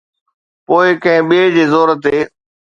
[0.65, 2.17] پوءِ ڪنهن ٻئي جي زور تي.